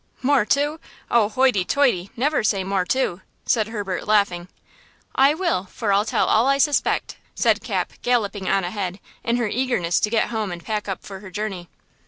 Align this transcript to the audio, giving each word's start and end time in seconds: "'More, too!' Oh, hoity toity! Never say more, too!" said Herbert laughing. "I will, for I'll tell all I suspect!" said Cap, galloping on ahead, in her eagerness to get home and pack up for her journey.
"'More, 0.23 0.45
too!' 0.45 0.79
Oh, 1.11 1.29
hoity 1.29 1.63
toity! 1.63 2.09
Never 2.17 2.43
say 2.43 2.63
more, 2.63 2.85
too!" 2.85 3.21
said 3.45 3.67
Herbert 3.67 4.07
laughing. 4.07 4.47
"I 5.13 5.35
will, 5.35 5.65
for 5.65 5.93
I'll 5.93 6.05
tell 6.05 6.25
all 6.25 6.47
I 6.47 6.57
suspect!" 6.57 7.17
said 7.35 7.61
Cap, 7.63 7.93
galloping 8.01 8.49
on 8.49 8.63
ahead, 8.63 8.99
in 9.23 9.37
her 9.37 9.47
eagerness 9.47 9.99
to 9.99 10.09
get 10.09 10.29
home 10.29 10.51
and 10.51 10.65
pack 10.65 10.87
up 10.89 11.03
for 11.03 11.19
her 11.19 11.29
journey. 11.29 11.69